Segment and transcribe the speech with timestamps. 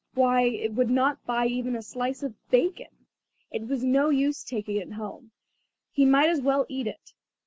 [0.15, 3.05] Why, it would not buy even a slice of bacon.
[3.51, 5.29] It was no use taking it home,
[5.91, 7.13] he might as well eat it.